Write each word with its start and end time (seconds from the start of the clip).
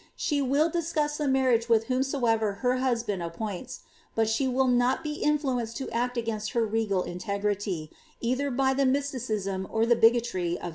She 0.15 0.41
will 0.41 0.67
discuss 0.67 1.17
the 1.17 1.27
marriage 1.27 1.69
with 1.69 1.83
whomsoever 1.83 2.53
her 2.65 2.77
husband 2.77 3.21
appoints; 3.21 3.81
but 4.15 4.27
she 4.27 4.47
will 4.47 4.65
tiot 4.65 5.03
be 5.03 5.21
inHuenccd 5.23 5.43
lo 5.79 5.87
act 5.91 6.17
ogBinsI 6.17 6.53
her 6.53 6.65
regal 6.65 7.03
inle^ty, 7.03 7.91
either 8.19 8.49
by 8.49 8.73
the 8.73 8.87
mysticism 8.87 9.67
or 9.69 9.85
the 9.85 9.95
bigotry 9.95 10.53
of 10.53 10.53
his 10.53 10.59
friars. 10.61 10.69